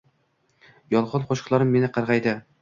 Yolgon 0.95 1.27
qushiqlarim 1.33 1.75
meni 1.77 1.93
qargaydi 1.99 2.35